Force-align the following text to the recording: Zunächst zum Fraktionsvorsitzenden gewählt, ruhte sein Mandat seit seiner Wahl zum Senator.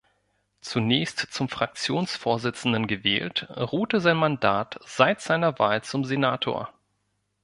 Zunächst 0.61 1.19
zum 1.31 1.47
Fraktionsvorsitzenden 1.47 2.87
gewählt, 2.87 3.47
ruhte 3.55 4.01
sein 4.01 4.17
Mandat 4.17 4.79
seit 4.83 5.21
seiner 5.21 5.59
Wahl 5.59 5.83
zum 5.83 6.05
Senator. 6.05 6.73